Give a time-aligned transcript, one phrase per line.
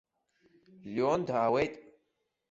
[0.93, 1.73] Леон даауеит.